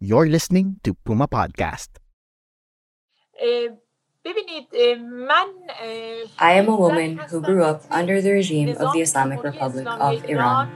You're 0.00 0.26
listening 0.32 0.80
to 0.82 0.94
Puma 0.94 1.28
Podcast. 1.28 2.00
I 6.38 6.52
am 6.56 6.68
a 6.68 6.76
woman 6.76 7.18
who 7.28 7.40
grew 7.40 7.64
up 7.64 7.84
under 7.90 8.20
the 8.22 8.32
regime 8.32 8.76
of 8.80 8.92
the 8.92 9.00
Islamic 9.00 9.44
Republic 9.44 9.86
of 9.86 10.24
Iran. 10.24 10.70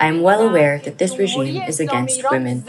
I 0.00 0.06
am 0.06 0.22
well 0.22 0.40
aware 0.48 0.78
that 0.78 0.98
this 0.98 1.18
regime 1.18 1.62
is 1.68 1.80
against 1.80 2.24
women. 2.30 2.64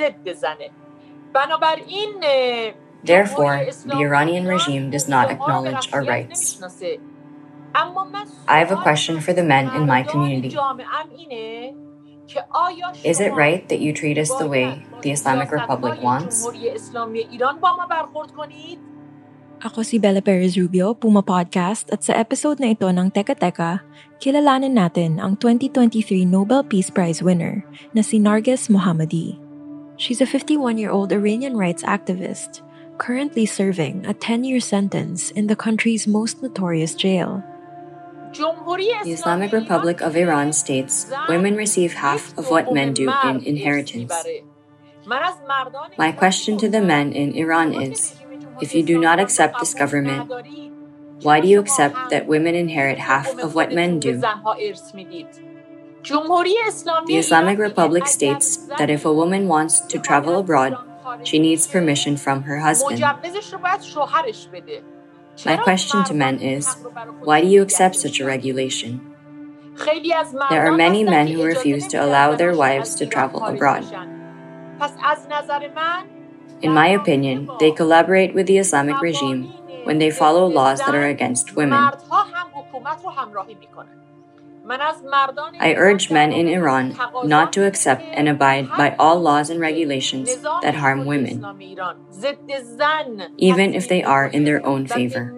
Therefore, 3.03 3.65
the 3.85 4.01
Iranian 4.03 4.45
regime 4.45 4.89
does 4.91 5.07
not 5.07 5.31
acknowledge 5.31 5.89
our 5.93 6.03
rights. 6.03 6.61
I 8.47 8.59
have 8.59 8.71
a 8.71 8.81
question 8.83 9.21
for 9.21 9.33
the 9.33 9.43
men 9.43 9.71
in 9.73 9.87
my 9.87 10.03
community. 10.03 10.55
Is 13.03 13.19
it 13.19 13.33
right 13.33 13.67
that 13.69 13.79
you 13.79 13.93
treat 13.93 14.17
us 14.17 14.31
the 14.39 14.47
way 14.47 14.83
the 15.01 15.11
Islamic 15.11 15.51
Republic 15.51 16.01
wants? 16.01 16.47
Ako 19.61 19.85
si 19.85 20.01
Bella 20.01 20.25
Perez 20.25 20.57
Rubio, 20.57 20.97
Puma 20.97 21.21
Podcast, 21.21 21.93
at 21.93 22.01
sa 22.01 22.17
episode 22.17 22.57
na 22.57 22.73
ito 22.73 22.89
ng 22.89 23.13
Teka 23.13 23.37
Teka, 23.37 23.85
kilalanin 24.17 24.73
natin 24.73 25.21
ang 25.21 25.37
2023 25.37 26.25
Nobel 26.25 26.65
Peace 26.65 26.89
Prize 26.89 27.21
winner 27.21 27.61
na 27.93 28.01
si 28.01 28.17
Narges 28.17 28.73
Mohammadi. 28.73 29.37
She's 30.01 30.17
a 30.17 30.25
51-year-old 30.25 31.13
Iranian 31.13 31.53
rights 31.53 31.85
activist, 31.85 32.65
currently 32.97 33.45
serving 33.45 34.01
a 34.09 34.17
10-year 34.17 34.57
sentence 34.57 35.29
in 35.37 35.45
the 35.45 35.57
country's 35.57 36.09
most 36.09 36.41
notorious 36.41 36.97
jail, 36.97 37.45
the 38.33 39.11
Islamic 39.11 39.51
Republic 39.51 40.01
of 40.01 40.15
Iran 40.15 40.53
states 40.53 41.11
women 41.27 41.55
receive 41.55 41.93
half 41.93 42.37
of 42.37 42.49
what 42.49 42.73
men 42.73 42.93
do 42.93 43.11
in 43.23 43.43
inheritance. 43.43 44.13
My 45.97 46.11
question 46.11 46.57
to 46.57 46.69
the 46.69 46.81
men 46.81 47.11
in 47.11 47.33
Iran 47.35 47.73
is 47.73 48.15
if 48.61 48.73
you 48.73 48.83
do 48.83 48.99
not 48.99 49.19
accept 49.19 49.59
this 49.59 49.73
government, 49.73 50.31
why 51.21 51.41
do 51.41 51.47
you 51.47 51.59
accept 51.59 52.09
that 52.09 52.27
women 52.27 52.55
inherit 52.55 52.99
half 52.99 53.37
of 53.39 53.53
what 53.55 53.73
men 53.73 53.99
do? 53.99 54.21
The 57.05 57.17
Islamic 57.17 57.59
Republic 57.59 58.07
states 58.07 58.57
that 58.77 58.89
if 58.89 59.05
a 59.05 59.13
woman 59.13 59.47
wants 59.47 59.81
to 59.81 59.99
travel 59.99 60.39
abroad, 60.39 60.77
she 61.23 61.37
needs 61.39 61.67
permission 61.67 62.17
from 62.17 62.43
her 62.43 62.59
husband. 62.59 63.01
My 65.45 65.57
question 65.57 66.03
to 66.05 66.13
men 66.13 66.39
is 66.39 66.67
why 67.21 67.41
do 67.41 67.47
you 67.47 67.61
accept 67.61 67.95
such 67.95 68.19
a 68.19 68.25
regulation? 68.25 69.01
There 70.49 70.65
are 70.65 70.75
many 70.75 71.03
men 71.03 71.27
who 71.27 71.43
refuse 71.43 71.87
to 71.87 71.97
allow 71.97 72.35
their 72.35 72.55
wives 72.55 72.95
to 72.95 73.05
travel 73.05 73.43
abroad. 73.43 73.85
In 76.61 76.73
my 76.73 76.87
opinion, 76.89 77.49
they 77.59 77.71
collaborate 77.71 78.33
with 78.33 78.47
the 78.47 78.57
Islamic 78.57 79.01
regime 79.01 79.45
when 79.85 79.97
they 79.97 80.11
follow 80.11 80.45
laws 80.45 80.79
that 80.79 80.93
are 80.93 81.07
against 81.07 81.55
women. 81.55 81.91
I 85.59 85.73
urge 85.75 86.11
men 86.11 86.31
in 86.31 86.47
Iran 86.47 86.95
not 87.23 87.51
to 87.53 87.65
accept 87.65 88.03
and 88.13 88.29
abide 88.29 88.69
by 88.77 88.95
all 88.99 89.19
laws 89.19 89.49
and 89.49 89.59
regulations 89.59 90.29
that 90.61 90.75
harm 90.75 91.05
women, 91.05 91.41
even 93.37 93.73
if 93.73 93.87
they 93.87 94.03
are 94.03 94.27
in 94.27 94.43
their 94.45 94.65
own 94.65 94.87
favor. 94.87 95.33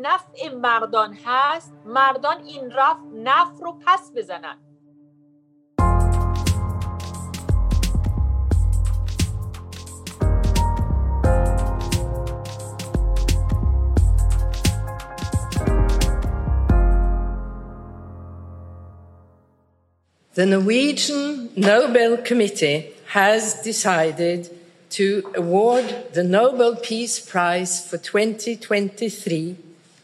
The 20.35 20.47
Norwegian 20.47 21.51
Nobel 21.55 22.17
Committee 22.17 22.89
has 23.09 23.61
decided 23.61 24.49
to 24.89 25.31
award 25.35 26.11
the 26.13 26.23
Nobel 26.23 26.75
Peace 26.75 27.19
Prize 27.19 27.85
for 27.85 27.99
2023 27.99 29.55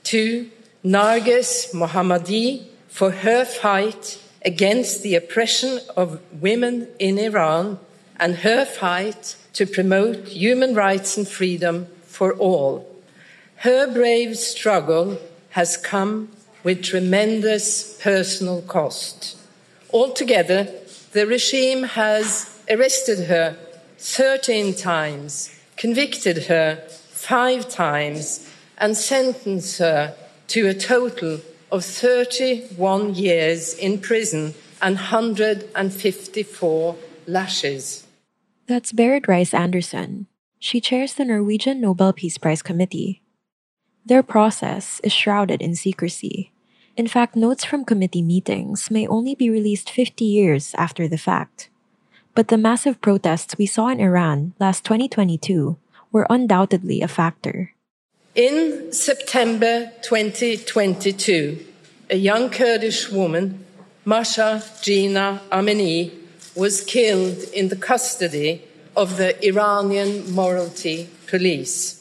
to 0.03 0.51
Narges 0.85 1.73
Mohammadi 1.73 2.67
for 2.87 3.09
her 3.09 3.43
fight 3.43 4.19
against 4.45 5.01
the 5.01 5.15
oppression 5.15 5.79
of 5.97 6.21
women 6.39 6.89
in 6.99 7.17
Iran 7.17 7.79
and 8.19 8.35
her 8.35 8.65
fight 8.65 9.35
to 9.53 9.65
promote 9.65 10.27
human 10.27 10.75
rights 10.75 11.17
and 11.17 11.27
freedom 11.27 11.87
for 12.03 12.33
all. 12.33 12.87
Her 13.65 13.91
brave 13.91 14.37
struggle 14.37 15.17
has 15.51 15.75
come 15.75 16.29
with 16.63 16.83
tremendous 16.83 17.99
personal 17.99 18.61
cost. 18.61 19.38
Altogether, 19.91 20.67
the 21.13 21.25
regime 21.25 21.83
has 21.83 22.61
arrested 22.69 23.27
her 23.27 23.57
13 23.97 24.75
times, 24.75 25.49
convicted 25.77 26.45
her 26.45 26.83
five 27.09 27.67
times, 27.69 28.47
and 28.77 28.95
sentenced 28.95 29.79
her 29.79 30.15
to 30.47 30.67
a 30.67 30.73
total 30.73 31.39
of 31.71 31.83
31 31.83 33.15
years 33.15 33.73
in 33.73 33.99
prison 33.99 34.53
and 34.81 34.95
154 34.95 36.95
lashes. 37.27 38.05
That's 38.67 38.91
Berit 38.91 39.27
Reiss-Andersen. 39.27 40.27
She 40.59 40.81
chairs 40.81 41.15
the 41.15 41.25
Norwegian 41.25 41.81
Nobel 41.81 42.13
Peace 42.13 42.37
Prize 42.37 42.61
Committee. 42.61 43.23
Their 44.05 44.23
process 44.23 45.01
is 45.03 45.13
shrouded 45.13 45.61
in 45.61 45.75
secrecy. 45.75 46.51
In 46.97 47.07
fact, 47.07 47.35
notes 47.35 47.63
from 47.63 47.85
committee 47.85 48.21
meetings 48.21 48.91
may 48.91 49.07
only 49.07 49.35
be 49.35 49.49
released 49.49 49.89
50 49.89 50.25
years 50.25 50.75
after 50.77 51.07
the 51.07 51.17
fact. 51.17 51.69
But 52.35 52.47
the 52.49 52.57
massive 52.57 53.01
protests 53.01 53.57
we 53.57 53.65
saw 53.65 53.89
in 53.89 53.99
Iran 53.99 54.53
last 54.59 54.83
2022 54.85 55.77
were 56.11 56.27
undoubtedly 56.29 57.01
a 57.01 57.07
factor. 57.07 57.73
In 58.35 58.91
September 58.93 59.91
2022, 60.01 61.65
a 62.09 62.15
young 62.15 62.49
Kurdish 62.49 63.09
woman, 63.09 63.65
Mahsa 64.05 64.63
Jina 64.81 65.41
Amini, 65.51 66.11
was 66.55 66.81
killed 66.81 67.37
in 67.53 67.69
the 67.69 67.75
custody 67.75 68.63
of 68.95 69.17
the 69.17 69.35
Iranian 69.45 70.33
morality 70.33 71.09
police. 71.27 71.98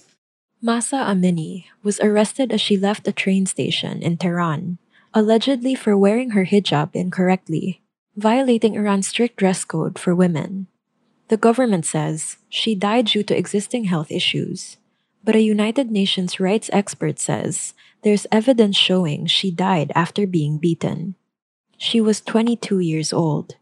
Mahsa 0.60 0.96
Amini 0.96 1.66
was 1.84 2.00
arrested 2.00 2.52
as 2.52 2.60
she 2.60 2.76
left 2.76 3.06
a 3.06 3.12
train 3.12 3.46
station 3.46 4.02
in 4.02 4.16
Tehran, 4.16 4.78
allegedly 5.14 5.76
for 5.76 5.96
wearing 5.96 6.30
her 6.30 6.46
hijab 6.46 6.90
incorrectly, 6.94 7.80
violating 8.16 8.74
Iran's 8.74 9.06
strict 9.06 9.36
dress 9.36 9.64
code 9.64 10.00
for 10.00 10.16
women. 10.16 10.66
The 11.28 11.36
government 11.36 11.86
says 11.86 12.38
she 12.48 12.74
died 12.74 13.06
due 13.06 13.22
to 13.22 13.36
existing 13.38 13.84
health 13.84 14.10
issues, 14.10 14.78
but 15.22 15.36
a 15.36 15.42
United 15.42 15.92
Nations 15.92 16.40
rights 16.40 16.68
expert 16.72 17.20
says 17.20 17.74
there's 18.02 18.26
evidence 18.32 18.76
showing 18.76 19.26
she 19.26 19.52
died 19.52 19.92
after 19.94 20.26
being 20.26 20.58
beaten. 20.58 21.14
She 21.76 22.00
was 22.00 22.20
22 22.20 22.80
years 22.80 23.12
old. 23.12 23.54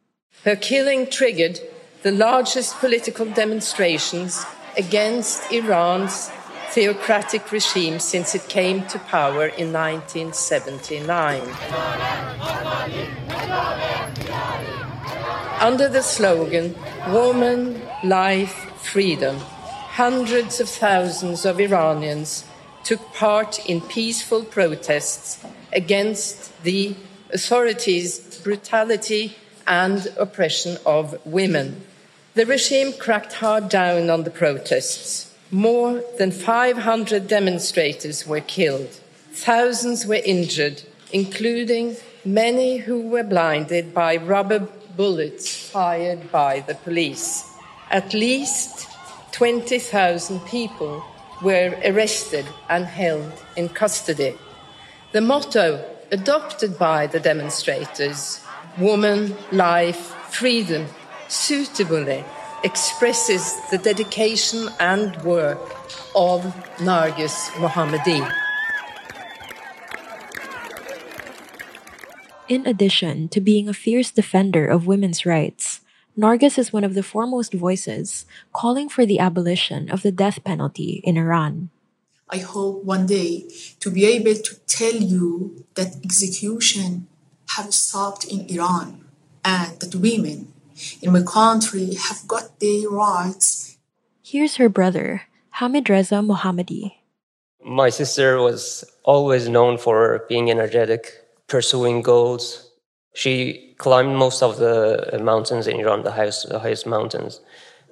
Her 0.44 0.56
killing 0.56 1.11
triggered 1.11 1.61
the 2.03 2.12
largest 2.12 2.79
political 2.79 3.26
demonstrations 3.26 4.47
against 4.79 5.53
Iran's 5.53 6.31
theocratic 6.71 7.51
regime 7.53 7.99
since 7.99 8.35
it 8.35 8.49
came 8.49 8.87
to 8.87 8.99
power 8.99 9.47
in 9.47 9.73
1979. 9.73 11.43
Under 15.61 15.89
the 15.89 16.03
slogan, 16.03 16.75
Woman, 17.09 17.81
Life, 18.05 18.73
Freedom, 18.83 19.39
hundreds 19.39 20.61
of 20.61 20.69
thousands 20.69 21.45
of 21.45 21.59
Iranians 21.59 22.45
took 22.85 23.01
part 23.15 23.59
in 23.67 23.81
peaceful 23.81 24.45
protests 24.45 25.45
against 25.73 26.63
the 26.63 26.95
authorities' 27.33 28.39
brutality 28.45 29.37
and 29.67 30.07
oppression 30.19 30.79
of 30.87 31.19
women. 31.27 31.85
The 32.35 32.47
regime 32.47 32.93
cracked 32.93 33.33
hard 33.35 33.69
down 33.69 34.11
on 34.11 34.25
the 34.25 34.31
protests. 34.31 35.25
More 35.50 36.02
than 36.19 36.32
500 36.32 37.28
demonstrators 37.28 38.26
were 38.26 38.40
killed. 38.40 39.00
Thousands 39.32 40.04
were 40.04 40.20
injured, 40.25 40.82
including 41.12 41.96
many 42.25 42.78
who 42.78 43.08
were 43.08 43.22
blinded 43.22 43.94
by 43.94 44.16
rubber 44.16 44.69
bullets 44.96 45.70
fired 45.70 46.32
by 46.32 46.60
the 46.60 46.75
police. 46.75 47.48
At 47.90 48.12
least 48.12 48.88
20,000 49.32 50.40
people 50.46 51.04
were 51.43 51.78
arrested 51.84 52.46
and 52.69 52.87
held 52.87 53.32
in 53.56 53.69
custody. 53.69 54.34
The 55.12 55.20
motto 55.20 55.84
adopted 56.10 56.76
by 56.76 57.06
the 57.06 57.20
demonstrators, 57.20 58.40
Woman, 58.78 59.37
Life, 59.52 60.14
Freedom, 60.31 60.87
suitably 61.28 62.25
expresses 62.64 63.56
the 63.70 63.79
dedication 63.79 64.69
and 64.81 65.17
work 65.23 65.58
of 66.14 66.43
Narges 66.79 67.50
Mohammadi. 67.61 68.25
In 72.49 72.67
addition 72.67 73.29
to 73.29 73.41
being 73.41 73.69
a 73.69 73.75
fierce 73.75 74.11
defender 74.11 74.67
of 74.67 74.87
women's 74.87 75.26
rights, 75.26 75.81
Narges 76.17 76.56
is 76.58 76.73
one 76.73 76.85
of 76.85 76.94
the 76.94 77.03
foremost 77.03 77.53
voices 77.53 78.25
calling 78.53 78.88
for 78.88 79.05
the 79.05 79.19
abolition 79.19 79.91
of 79.91 80.03
the 80.03 80.12
death 80.12 80.43
penalty 80.44 81.00
in 81.05 81.17
Iran. 81.17 81.70
I 82.31 82.38
hope 82.38 82.85
one 82.85 83.06
day 83.06 83.49
to 83.81 83.91
be 83.91 84.05
able 84.06 84.35
to 84.35 84.55
tell 84.67 84.94
you 84.94 85.64
that 85.75 85.97
execution 86.03 87.06
have 87.56 87.75
stopped 87.75 88.25
in 88.25 88.47
Iran 88.49 89.05
and 89.44 89.79
that 89.79 89.94
women 89.94 90.53
in 91.02 91.12
my 91.12 91.23
country 91.23 91.94
have 91.94 92.26
got 92.26 92.61
their 92.61 92.88
rights. 92.88 93.78
Here's 94.23 94.56
her 94.56 94.69
brother, 94.69 95.23
Hamid 95.50 95.88
Reza 95.88 96.17
Mohammadi. 96.17 96.94
My 97.64 97.90
sister 97.90 98.40
was 98.40 98.84
always 99.02 99.49
known 99.49 99.78
for 99.78 100.25
being 100.28 100.50
energetic, 100.50 101.12
pursuing 101.46 102.02
goals. 102.02 102.70
She 103.14 103.75
climbed 103.78 104.17
most 104.17 104.43
of 104.43 104.58
the 104.58 105.19
mountains 105.23 105.67
in 105.67 105.81
Iran, 105.81 106.02
the 106.02 106.12
highest, 106.12 106.49
the 106.49 106.58
highest 106.58 106.87
mountains. 106.87 107.40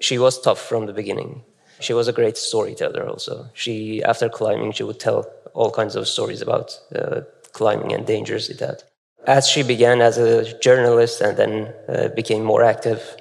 She 0.01 0.19
was 0.19 0.41
tough 0.41 0.61
from 0.61 0.87
the 0.87 0.93
beginning. 0.93 1.43
She 1.81 1.93
was 1.93 2.09
a 2.09 2.13
great 2.13 2.37
storyteller 2.37 3.09
also. 3.09 3.51
She, 3.55 4.03
after 4.03 4.29
climbing, 4.29 4.73
she 4.73 4.83
would 4.83 5.01
tell 5.01 5.27
all 5.55 5.71
kinds 5.71 5.97
of 5.97 6.09
stories 6.09 6.43
about 6.43 6.79
uh, 6.95 7.23
climbing 7.53 7.93
and 7.93 8.07
dangers 8.07 8.49
it 8.51 8.61
had. 8.61 8.83
As 9.27 9.49
she 9.49 9.63
began 9.63 10.01
as 10.03 10.19
a 10.19 10.59
journalist 10.59 11.21
and 11.21 11.37
then 11.37 11.73
uh, 11.89 12.09
became 12.09 12.45
more 12.45 12.63
active, 12.63 13.17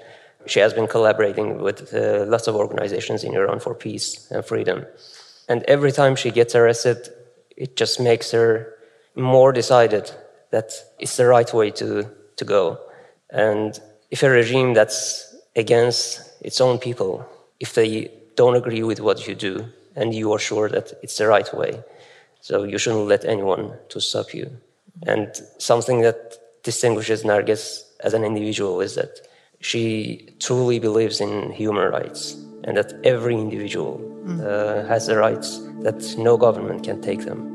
she 0.45 0.59
has 0.59 0.73
been 0.73 0.87
collaborating 0.87 1.61
with 1.61 1.93
uh, 1.93 2.25
lots 2.27 2.47
of 2.47 2.55
organizations 2.55 3.23
in 3.23 3.33
Iran 3.35 3.59
for 3.59 3.73
peace 3.73 4.29
and 4.29 4.45
freedom. 4.45 4.85
And 5.47 5.63
every 5.63 5.91
time 5.91 6.15
she 6.15 6.31
gets 6.31 6.55
arrested, 6.55 7.09
it 7.55 7.77
just 7.77 7.99
makes 7.99 8.31
her 8.31 8.73
more 9.15 9.53
decided 9.53 10.11
that 10.51 10.73
it's 10.99 11.17
the 11.17 11.25
right 11.25 11.51
way 11.53 11.71
to, 11.71 12.09
to 12.35 12.45
go. 12.45 12.79
And 13.29 13.79
if 14.11 14.23
a 14.23 14.29
regime 14.29 14.73
that's 14.73 15.35
against 15.55 16.21
its 16.41 16.59
own 16.59 16.79
people, 16.79 17.25
if 17.59 17.73
they 17.73 18.11
don't 18.35 18.55
agree 18.55 18.83
with 18.83 18.99
what 18.99 19.27
you 19.27 19.35
do 19.35 19.65
and 19.95 20.13
you 20.13 20.33
are 20.33 20.39
sure 20.39 20.67
that 20.69 20.93
it's 21.01 21.17
the 21.17 21.27
right 21.27 21.51
way, 21.53 21.81
so 22.41 22.63
you 22.63 22.77
shouldn't 22.77 23.07
let 23.07 23.23
anyone 23.23 23.73
to 23.89 24.01
stop 24.01 24.33
you. 24.33 24.51
And 25.05 25.29
something 25.57 26.01
that 26.01 26.37
distinguishes 26.63 27.23
Narges 27.23 27.83
as 28.01 28.13
an 28.13 28.23
individual 28.23 28.81
is 28.81 28.95
that 28.95 29.27
she 29.59 30.29
truly 30.39 30.79
believes 30.79 31.21
in 31.21 31.51
human 31.51 31.91
rights 31.91 32.35
and 32.63 32.77
that 32.77 32.93
every 33.03 33.35
individual 33.35 33.99
mm. 34.25 34.39
uh, 34.39 34.87
has 34.87 35.07
the 35.07 35.17
rights 35.17 35.59
that 35.81 36.15
no 36.17 36.37
government 36.37 36.83
can 36.83 37.01
take 37.01 37.25
them. 37.25 37.49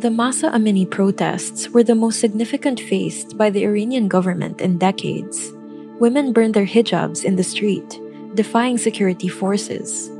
The 0.00 0.10
Mahsa 0.10 0.50
Amini 0.50 0.88
protests 0.88 1.68
were 1.68 1.82
the 1.82 1.94
most 1.94 2.20
significant 2.20 2.80
faced 2.80 3.36
by 3.36 3.50
the 3.50 3.64
Iranian 3.64 4.08
government 4.08 4.62
in 4.62 4.78
decades. 4.78 5.52
Women 5.98 6.32
burned 6.32 6.54
their 6.54 6.64
hijabs 6.64 7.22
in 7.22 7.36
the 7.36 7.44
street, 7.44 8.00
defying 8.34 8.78
security 8.78 9.28
forces. 9.28 10.10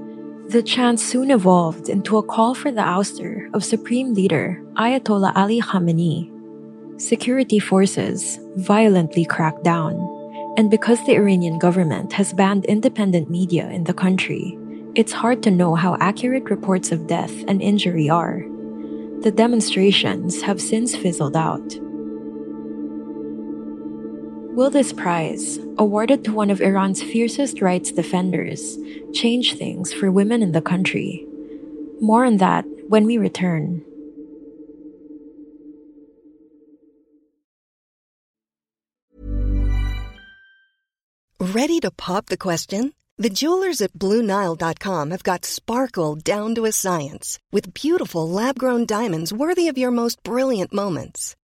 The 0.51 0.65
chant 0.65 0.99
soon 0.99 1.31
evolved 1.31 1.89
into 1.89 2.19
a 2.19 2.25
call 2.25 2.55
for 2.57 2.73
the 2.73 2.83
ouster 2.83 3.47
of 3.55 3.63
Supreme 3.63 4.15
Leader 4.15 4.61
Ayatollah 4.75 5.31
Ali 5.37 5.61
Khamenei. 5.61 6.27
Security 7.01 7.61
forces 7.61 8.41
violently 8.57 9.25
cracked 9.25 9.63
down, 9.63 9.95
and 10.57 10.69
because 10.69 10.99
the 11.07 11.15
Iranian 11.15 11.61
government 11.61 12.13
has 12.15 12.33
banned 12.33 12.65
independent 12.65 13.31
media 13.31 13.71
in 13.71 13.85
the 13.85 13.95
country, 13.95 14.59
it's 14.97 15.13
hard 15.13 15.41
to 15.45 15.53
know 15.53 15.77
how 15.77 15.97
accurate 16.01 16.51
reports 16.51 16.91
of 16.91 17.07
death 17.07 17.45
and 17.47 17.63
injury 17.63 18.11
are. 18.11 18.43
The 19.23 19.31
demonstrations 19.31 20.43
have 20.43 20.61
since 20.61 20.97
fizzled 20.97 21.37
out. 21.37 21.79
Will 24.51 24.69
this 24.69 24.93
prize, 24.93 25.61
awarded 25.79 26.25
to 26.25 26.33
one 26.33 26.51
of 26.51 26.61
Iran's 26.61 27.01
fiercest 27.01 27.63
rights 27.63 27.93
defenders, 27.93 28.77
change 29.13 29.55
things 29.55 29.93
for 29.93 30.11
women 30.11 30.43
in 30.43 30.53
the 30.53 30.61
country? 30.61 31.27
More 32.01 32.25
on 32.25 32.39
that 32.39 32.65
when 32.89 33.07
we 33.07 33.19
return. 33.19 33.85
Ready 41.41 41.81
to 41.81 41.91
pop 41.91 42.27
the 42.27 42.37
question? 42.37 42.93
The 43.17 43.31
jewelers 43.31 43.81
at 43.81 43.93
BlueNile.com 43.93 45.11
have 45.11 45.23
got 45.23 45.45
sparkle 45.45 46.17
down 46.17 46.55
to 46.55 46.65
a 46.65 46.73
science 46.73 47.39
with 47.51 47.75
beautiful 47.75 48.29
lab 48.29 48.59
grown 48.59 48.87
diamonds 48.87 49.33
worthy 49.33 49.69
of 49.69 49.77
your 49.77 49.91
most 49.91 50.23
brilliant 50.23 50.73
moments. 50.73 51.37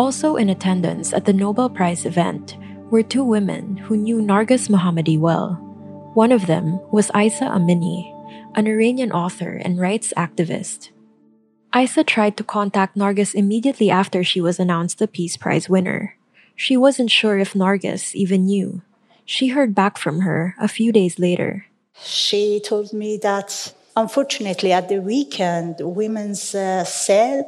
Also 0.00 0.36
in 0.36 0.48
attendance 0.48 1.12
at 1.12 1.26
the 1.26 1.32
Nobel 1.34 1.68
Prize 1.68 2.06
event 2.06 2.56
were 2.88 3.02
two 3.02 3.22
women 3.22 3.76
who 3.76 3.98
knew 3.98 4.22
Narges 4.22 4.70
Mohammadi 4.72 5.20
well. 5.20 5.60
One 6.14 6.32
of 6.32 6.46
them 6.46 6.80
was 6.90 7.12
Isa 7.14 7.44
Amini, 7.44 8.08
an 8.56 8.66
Iranian 8.66 9.12
author 9.12 9.60
and 9.60 9.78
rights 9.78 10.14
activist. 10.16 10.88
Isa 11.76 12.02
tried 12.02 12.38
to 12.38 12.42
contact 12.42 12.96
Narges 12.96 13.34
immediately 13.34 13.90
after 13.90 14.24
she 14.24 14.40
was 14.40 14.58
announced 14.58 15.00
the 15.00 15.06
Peace 15.06 15.36
Prize 15.36 15.68
winner. 15.68 16.16
She 16.56 16.78
wasn't 16.78 17.10
sure 17.10 17.36
if 17.36 17.52
Narges 17.52 18.14
even 18.14 18.46
knew. 18.46 18.80
She 19.26 19.48
heard 19.48 19.74
back 19.74 19.98
from 19.98 20.20
her 20.20 20.56
a 20.58 20.66
few 20.66 20.92
days 20.92 21.18
later. 21.18 21.66
She 22.00 22.58
told 22.64 22.94
me 22.94 23.18
that 23.18 23.74
unfortunately 23.94 24.72
at 24.72 24.88
the 24.88 25.02
weekend, 25.02 25.76
women's 25.80 26.54
uh, 26.54 26.84
cell 26.84 27.44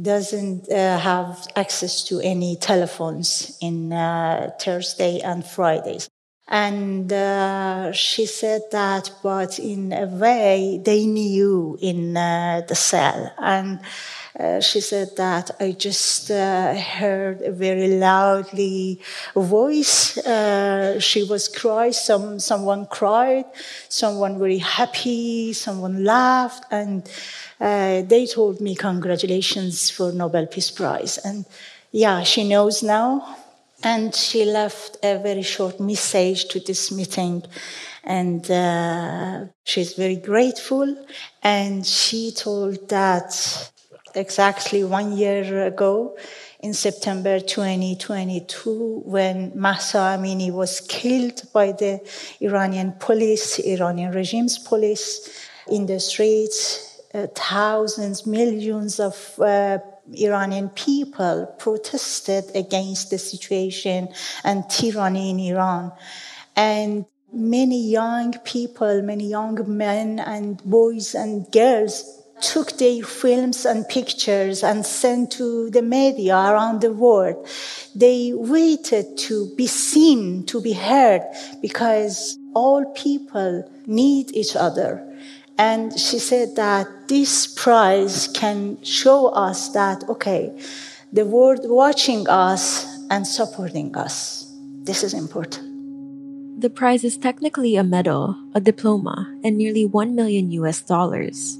doesn't 0.00 0.70
uh, 0.70 0.98
have 0.98 1.46
access 1.56 2.04
to 2.04 2.20
any 2.20 2.56
telephones 2.56 3.56
in 3.60 3.92
uh, 3.92 4.50
Thursday 4.60 5.20
and 5.20 5.44
Fridays. 5.44 6.08
And 6.48 7.12
uh, 7.12 7.90
she 7.90 8.24
said 8.24 8.62
that, 8.70 9.10
but 9.22 9.58
in 9.58 9.92
a 9.92 10.06
way, 10.06 10.80
they 10.84 11.04
knew 11.04 11.76
in 11.80 12.16
uh, 12.16 12.62
the 12.68 12.74
cell. 12.76 13.32
And 13.38 13.80
uh, 14.38 14.60
she 14.60 14.80
said 14.80 15.08
that 15.16 15.50
I 15.58 15.72
just 15.72 16.30
uh, 16.30 16.74
heard 16.74 17.40
a 17.42 17.50
very 17.50 17.98
loudly 17.98 19.00
voice. 19.34 20.12
She 21.02 21.24
was 21.24 21.48
crying. 21.48 21.92
Some 21.92 22.38
someone 22.38 22.86
cried. 22.86 23.46
Someone 23.88 24.38
very 24.38 24.58
happy. 24.58 25.52
Someone 25.52 26.04
laughed, 26.04 26.64
and 26.70 27.10
uh, 27.60 28.02
they 28.02 28.26
told 28.26 28.60
me 28.60 28.74
congratulations 28.74 29.90
for 29.90 30.12
Nobel 30.12 30.46
Peace 30.46 30.70
Prize. 30.70 31.18
And 31.18 31.46
yeah, 31.92 32.22
she 32.22 32.46
knows 32.46 32.82
now, 32.82 33.36
and 33.82 34.14
she 34.14 34.44
left 34.44 34.98
a 35.02 35.18
very 35.18 35.42
short 35.42 35.80
message 35.80 36.46
to 36.48 36.60
this 36.60 36.92
meeting. 36.92 37.42
And 38.04 38.48
uh, 38.50 39.46
she's 39.64 39.94
very 39.94 40.16
grateful. 40.16 41.06
And 41.42 41.86
she 41.86 42.30
told 42.32 42.88
that 42.88 43.72
exactly 44.14 44.82
one 44.84 45.16
year 45.16 45.66
ago 45.66 46.16
in 46.60 46.72
September 46.72 47.38
2022 47.38 49.02
when 49.04 49.52
Mahsa 49.54 50.16
Amini 50.16 50.50
was 50.50 50.80
killed 50.80 51.42
by 51.52 51.72
the 51.72 52.00
Iranian 52.40 52.92
police, 52.98 53.58
Iranian 53.58 54.12
regime's 54.12 54.58
police 54.58 55.48
in 55.68 55.86
the 55.86 56.00
streets. 56.00 56.85
Uh, 57.16 57.26
thousands, 57.34 58.26
millions 58.26 59.00
of 59.00 59.40
uh, 59.40 59.78
Iranian 60.12 60.68
people 60.68 61.46
protested 61.58 62.44
against 62.54 63.08
the 63.08 63.16
situation 63.16 64.06
and 64.44 64.68
tyranny 64.68 65.30
in 65.30 65.40
Iran. 65.40 65.92
And 66.54 67.06
many 67.32 67.88
young 67.88 68.34
people, 68.40 69.00
many 69.00 69.28
young 69.28 69.56
men 69.78 70.18
and 70.18 70.62
boys 70.62 71.14
and 71.14 71.50
girls 71.52 72.22
took 72.42 72.72
their 72.72 73.02
films 73.02 73.64
and 73.64 73.88
pictures 73.88 74.62
and 74.62 74.84
sent 74.84 75.32
to 75.32 75.70
the 75.70 75.80
media 75.80 76.36
around 76.36 76.82
the 76.82 76.92
world. 76.92 77.48
They 77.94 78.32
waited 78.34 79.16
to 79.28 79.54
be 79.56 79.66
seen, 79.66 80.44
to 80.46 80.60
be 80.60 80.74
heard, 80.74 81.22
because 81.62 82.36
all 82.54 82.84
people 82.92 83.64
need 83.86 84.32
each 84.32 84.54
other. 84.54 85.05
And 85.58 85.98
she 85.98 86.18
said 86.18 86.56
that 86.56 87.08
this 87.08 87.46
prize 87.46 88.28
can 88.28 88.82
show 88.82 89.28
us 89.28 89.70
that, 89.70 90.04
okay, 90.08 90.52
the 91.12 91.24
world 91.24 91.60
watching 91.64 92.28
us 92.28 92.84
and 93.10 93.26
supporting 93.26 93.96
us. 93.96 94.52
This 94.84 95.02
is 95.02 95.14
important. 95.14 95.64
The 96.60 96.70
prize 96.70 97.04
is 97.04 97.16
technically 97.16 97.76
a 97.76 97.84
medal, 97.84 98.36
a 98.54 98.60
diploma, 98.60 99.28
and 99.44 99.56
nearly 99.56 99.84
1 99.84 100.14
million 100.14 100.50
US 100.52 100.80
dollars. 100.80 101.58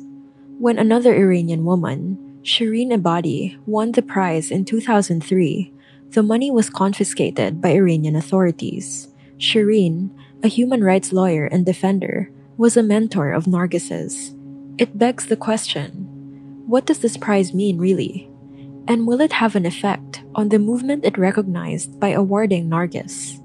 When 0.59 0.79
another 0.79 1.15
Iranian 1.15 1.65
woman, 1.65 2.19
Shirin 2.43 2.93
Ebadi, 2.93 3.57
won 3.67 3.93
the 3.93 4.03
prize 4.03 4.51
in 4.51 4.65
2003, 4.65 5.73
the 6.13 6.23
money 6.23 6.51
was 6.51 6.71
confiscated 6.71 7.61
by 7.61 7.77
Iranian 7.77 8.17
authorities. 8.17 9.09
Shireen, 9.39 10.11
a 10.43 10.49
human 10.49 10.83
rights 10.83 11.13
lawyer 11.13 11.45
and 11.45 11.67
defender, 11.67 12.31
was 12.57 12.77
a 12.77 12.83
mentor 12.83 13.33
of 13.33 13.45
Narges's. 13.45 14.35
It 14.79 14.99
begs 14.99 15.27
the 15.27 15.37
question 15.37 16.13
what 16.67 16.85
does 16.85 16.99
this 16.99 17.17
prize 17.17 17.55
mean 17.55 17.79
really? 17.79 18.29
And 18.89 19.07
will 19.07 19.21
it 19.21 19.33
have 19.33 19.55
an 19.55 19.67
effect 19.67 20.23
on 20.35 20.49
the 20.49 20.59
movement 20.59 21.05
it 21.05 21.17
recognized 21.17 22.01
by 22.01 22.09
awarding 22.09 22.69
Narges? 22.69 23.41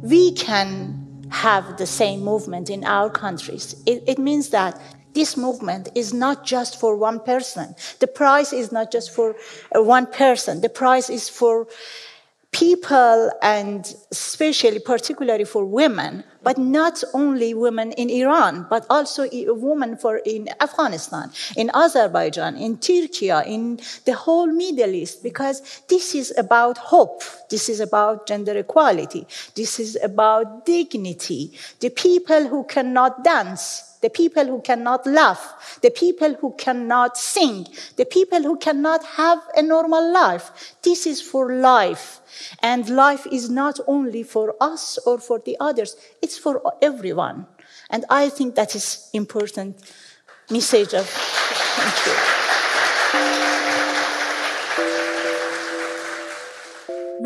We 0.00 0.32
can 0.32 1.26
have 1.30 1.76
the 1.76 1.86
same 1.86 2.20
movement 2.20 2.70
in 2.70 2.84
our 2.84 3.10
countries. 3.10 3.74
It, 3.84 4.04
it 4.06 4.18
means 4.18 4.50
that 4.50 4.80
this 5.14 5.36
movement 5.36 5.88
is 5.94 6.12
not 6.12 6.44
just 6.44 6.78
for 6.78 6.94
one 6.94 7.18
person. 7.18 7.74
The 8.00 8.06
prize 8.06 8.52
is 8.52 8.70
not 8.70 8.92
just 8.92 9.10
for 9.12 9.34
uh, 9.74 9.82
one 9.82 10.06
person. 10.06 10.60
The 10.60 10.68
prize 10.68 11.10
is 11.10 11.28
for 11.28 11.66
people 12.56 13.30
and 13.42 13.94
especially 14.10 14.78
particularly 14.78 15.44
for 15.44 15.64
women 15.64 16.24
but 16.42 16.56
not 16.56 17.02
only 17.12 17.52
women 17.52 17.92
in 17.92 18.08
iran 18.08 18.66
but 18.70 18.86
also 18.88 19.28
women 19.48 19.96
for 19.96 20.14
in 20.24 20.48
afghanistan 20.60 21.30
in 21.56 21.70
azerbaijan 21.74 22.56
in 22.56 22.78
turkey 22.78 23.28
in 23.28 23.78
the 24.06 24.14
whole 24.14 24.46
middle 24.46 24.94
east 24.94 25.22
because 25.22 25.82
this 25.88 26.14
is 26.14 26.32
about 26.36 26.78
hope. 26.78 27.22
This 27.50 27.68
is 27.68 27.80
about 27.80 28.26
gender 28.26 28.56
equality. 28.56 29.26
This 29.54 29.78
is 29.78 29.98
about 30.02 30.66
dignity. 30.66 31.52
The 31.80 31.90
people 31.90 32.48
who 32.48 32.64
cannot 32.64 33.24
dance 33.24 33.95
the 34.06 34.10
people 34.10 34.46
who 34.46 34.60
cannot 34.60 35.04
laugh, 35.04 35.80
the 35.82 35.90
people 35.90 36.34
who 36.34 36.54
cannot 36.56 37.18
sing, 37.18 37.66
the 37.96 38.04
people 38.04 38.40
who 38.40 38.56
cannot 38.56 39.02
have 39.18 39.40
a 39.56 39.62
normal 39.62 40.12
life. 40.12 40.76
This 40.82 41.08
is 41.08 41.20
for 41.20 41.52
life. 41.52 42.20
And 42.62 42.88
life 42.88 43.26
is 43.32 43.50
not 43.50 43.80
only 43.88 44.22
for 44.22 44.54
us 44.60 44.96
or 45.06 45.18
for 45.18 45.40
the 45.40 45.56
others, 45.58 45.96
it's 46.22 46.38
for 46.38 46.62
everyone. 46.80 47.48
And 47.90 48.04
I 48.08 48.28
think 48.28 48.54
that 48.54 48.76
is 48.76 49.10
important 49.12 49.82
message 50.52 50.94
of 50.94 51.08
thank 51.08 52.06
you. 52.06 52.14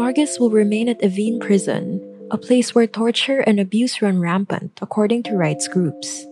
Narges 0.01 0.41
will 0.41 0.49
remain 0.49 0.89
at 0.89 1.03
Evin 1.03 1.41
prison, 1.41 2.01
a 2.31 2.39
place 2.39 2.75
where 2.75 2.87
torture 2.87 3.41
and 3.41 3.61
abuse 3.61 4.01
run 4.01 4.19
rampant, 4.19 4.79
according 4.81 5.25
to 5.25 5.37
rights 5.37 5.69
groups. 5.69 6.25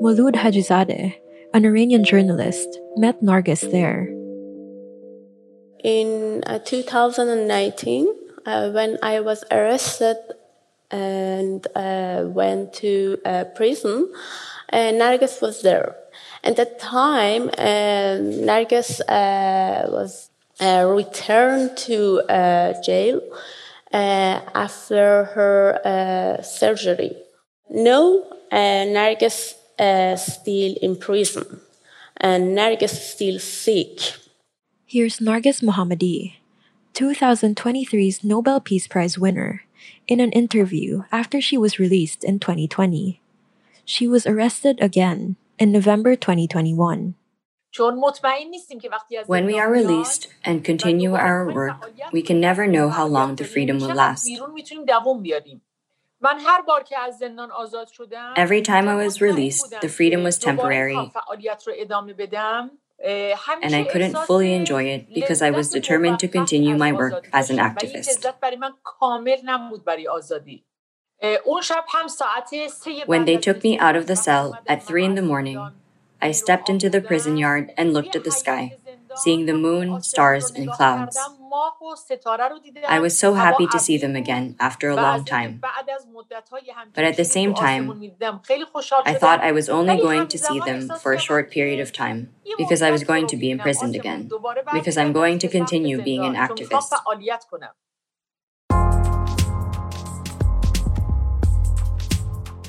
Maulud 0.00 0.34
Hajizadeh, 0.34 1.12
an 1.52 1.64
Iranian 1.64 2.04
journalist, 2.04 2.68
met 2.96 3.20
Narges 3.20 3.68
there. 3.72 4.06
In 5.82 6.44
uh, 6.46 6.60
2019, 6.60 8.06
uh, 8.46 8.70
when 8.70 8.98
I 9.02 9.18
was 9.18 9.42
arrested 9.50 10.16
and 10.92 11.66
uh, 11.74 12.22
went 12.26 12.74
to 12.74 13.18
prison, 13.56 14.12
uh, 14.72 14.76
Narges 14.76 15.42
was 15.42 15.62
there. 15.62 15.96
At 16.44 16.54
that 16.56 16.78
time, 16.78 17.50
uh, 17.58 18.22
Narges 18.46 19.00
uh, 19.08 19.90
was 19.90 20.30
returned 20.60 21.76
to 21.76 22.22
jail 22.84 23.20
after 23.92 25.24
her 25.24 26.38
surgery. 26.44 27.16
No, 27.68 28.24
Narges 28.52 29.54
uh, 29.54 29.56
still 30.16 30.74
in 30.82 30.96
prison, 30.96 31.60
and 32.16 32.56
Narges 32.56 32.90
still 32.90 33.38
sick. 33.38 34.00
Here's 34.84 35.18
Narges 35.18 35.62
Mohammadi, 35.62 36.36
2023's 36.94 38.24
Nobel 38.24 38.60
Peace 38.60 38.88
Prize 38.88 39.18
winner, 39.18 39.62
in 40.06 40.20
an 40.20 40.32
interview 40.32 41.04
after 41.12 41.40
she 41.40 41.56
was 41.56 41.78
released 41.78 42.24
in 42.24 42.38
2020. 42.38 43.20
She 43.84 44.08
was 44.08 44.26
arrested 44.26 44.80
again 44.80 45.36
in 45.58 45.72
November 45.72 46.16
2021. 46.16 47.14
When 49.26 49.46
we 49.46 49.58
are 49.58 49.70
released 49.70 50.28
and 50.44 50.64
continue 50.64 51.14
our 51.14 51.52
work, 51.52 51.92
we 52.12 52.22
can 52.22 52.40
never 52.40 52.66
know 52.66 52.88
how 52.88 53.06
long 53.06 53.36
the 53.36 53.44
freedom 53.44 53.78
will 53.78 53.94
last. 53.94 54.28
Every 58.36 58.62
time 58.62 58.88
I 58.88 58.96
was 58.96 59.20
released, 59.20 59.80
the 59.80 59.88
freedom 59.88 60.22
was 60.24 60.38
temporary. 60.38 61.12
And 63.00 63.74
I 63.74 63.84
couldn't 63.84 64.18
fully 64.26 64.52
enjoy 64.52 64.84
it 64.84 65.14
because 65.14 65.40
I 65.40 65.50
was 65.50 65.70
determined 65.70 66.18
to 66.18 66.28
continue 66.28 66.76
my 66.76 66.92
work 66.92 67.28
as 67.32 67.50
an 67.50 67.58
activist. 67.58 68.26
When 73.06 73.24
they 73.24 73.36
took 73.36 73.62
me 73.62 73.78
out 73.78 73.96
of 73.96 74.06
the 74.06 74.16
cell 74.16 74.58
at 74.66 74.82
3 74.82 75.04
in 75.04 75.14
the 75.14 75.22
morning, 75.22 75.70
I 76.20 76.32
stepped 76.32 76.68
into 76.68 76.90
the 76.90 77.00
prison 77.00 77.36
yard 77.36 77.72
and 77.76 77.92
looked 77.92 78.16
at 78.16 78.24
the 78.24 78.32
sky 78.32 78.76
seeing 79.14 79.46
the 79.46 79.54
moon, 79.54 80.02
stars, 80.02 80.50
and 80.50 80.70
clouds. 80.70 81.18
I 82.88 82.98
was 83.00 83.18
so 83.18 83.34
happy 83.34 83.66
to 83.68 83.78
see 83.78 83.96
them 83.98 84.16
again 84.16 84.56
after 84.60 84.88
a 84.88 84.96
long 84.96 85.24
time. 85.24 85.60
But 86.94 87.04
at 87.04 87.16
the 87.16 87.24
same 87.24 87.54
time, 87.54 87.90
I 89.06 89.14
thought 89.14 89.40
I 89.40 89.52
was 89.52 89.68
only 89.68 89.96
going 89.96 90.28
to 90.28 90.38
see 90.38 90.60
them 90.60 90.88
for 91.00 91.12
a 91.12 91.18
short 91.18 91.50
period 91.50 91.80
of 91.80 91.92
time 91.92 92.30
because 92.56 92.82
I 92.82 92.90
was 92.90 93.04
going 93.04 93.26
to 93.28 93.36
be 93.36 93.50
imprisoned 93.50 93.94
again, 93.94 94.30
because 94.72 94.96
I'm 94.96 95.12
going 95.12 95.38
to 95.38 95.48
continue 95.48 96.02
being 96.02 96.24
an 96.24 96.34
activist. 96.34 96.92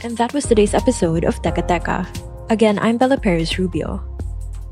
And 0.02 0.16
that 0.16 0.32
was 0.34 0.46
today's 0.46 0.74
episode 0.74 1.26
of 1.26 1.42
Teka 1.42 1.68
Teka. 1.68 2.08
Again, 2.50 2.80
I'm 2.80 2.98
Bella 2.98 3.18
Perez 3.18 3.60
Rubio. 3.60 4.00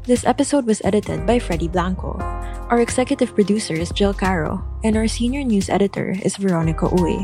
This 0.08 0.24
episode 0.24 0.66
was 0.66 0.80
edited 0.86 1.28
by 1.28 1.38
Freddie 1.38 1.68
Blanco. 1.68 2.37
Our 2.70 2.82
executive 2.82 3.34
producer 3.34 3.76
is 3.76 3.96
Jill 3.96 4.14
Caro, 4.14 4.60
and 4.84 4.98
our 4.98 5.08
senior 5.08 5.42
news 5.42 5.70
editor 5.70 6.20
is 6.22 6.36
Veronica 6.36 6.92
Uy. 7.00 7.24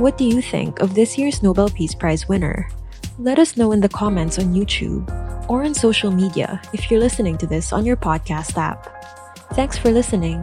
What 0.00 0.16
do 0.16 0.24
you 0.24 0.40
think 0.40 0.80
of 0.80 0.94
this 0.94 1.18
year's 1.18 1.42
Nobel 1.42 1.68
Peace 1.68 1.94
Prize 1.94 2.26
winner? 2.30 2.70
Let 3.18 3.38
us 3.38 3.58
know 3.58 3.72
in 3.72 3.80
the 3.80 3.92
comments 3.92 4.38
on 4.38 4.56
YouTube 4.56 5.04
or 5.50 5.64
on 5.64 5.74
social 5.74 6.10
media 6.10 6.62
if 6.72 6.90
you're 6.90 6.98
listening 6.98 7.36
to 7.44 7.46
this 7.46 7.74
on 7.74 7.84
your 7.84 7.96
podcast 7.96 8.56
app. 8.56 8.88
Thanks 9.52 9.76
for 9.76 9.92
listening. 9.92 10.40